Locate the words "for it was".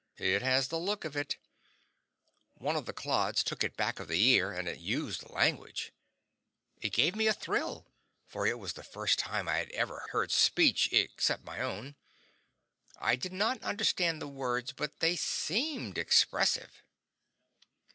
8.25-8.73